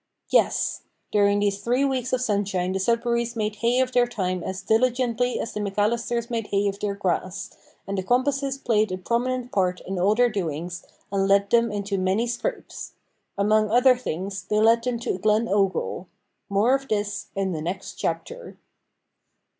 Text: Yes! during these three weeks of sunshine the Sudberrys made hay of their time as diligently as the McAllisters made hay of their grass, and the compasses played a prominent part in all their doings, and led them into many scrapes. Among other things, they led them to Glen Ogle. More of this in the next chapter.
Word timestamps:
Yes! 0.29 0.81
during 1.11 1.37
these 1.39 1.63
three 1.63 1.85
weeks 1.85 2.11
of 2.11 2.21
sunshine 2.21 2.71
the 2.71 2.79
Sudberrys 2.79 3.35
made 3.35 3.57
hay 3.57 3.79
of 3.81 3.91
their 3.91 4.07
time 4.07 4.41
as 4.43 4.63
diligently 4.63 5.39
as 5.39 5.53
the 5.53 5.59
McAllisters 5.59 6.27
made 6.27 6.47
hay 6.47 6.67
of 6.67 6.79
their 6.79 6.95
grass, 6.95 7.51
and 7.85 7.95
the 7.95 8.01
compasses 8.01 8.57
played 8.57 8.91
a 8.91 8.97
prominent 8.97 9.51
part 9.51 9.79
in 9.81 9.99
all 9.99 10.15
their 10.15 10.27
doings, 10.31 10.83
and 11.11 11.27
led 11.27 11.51
them 11.51 11.71
into 11.71 11.99
many 11.99 12.25
scrapes. 12.25 12.93
Among 13.37 13.69
other 13.69 13.95
things, 13.95 14.41
they 14.45 14.59
led 14.59 14.83
them 14.83 14.97
to 15.01 15.19
Glen 15.19 15.47
Ogle. 15.47 16.07
More 16.49 16.73
of 16.73 16.87
this 16.87 17.27
in 17.35 17.51
the 17.51 17.61
next 17.61 17.93
chapter. 17.93 18.57